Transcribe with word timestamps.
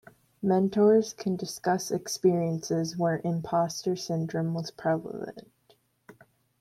Mentors 0.41 1.13
can 1.13 1.35
discuss 1.35 1.91
experiences 1.91 2.97
where 2.97 3.21
impostor 3.23 3.95
syndrome 3.95 4.55
was 4.55 4.71
prevalent. 4.71 5.47